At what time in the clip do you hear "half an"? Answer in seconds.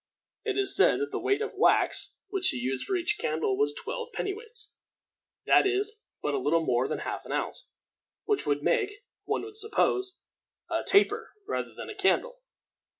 6.97-7.31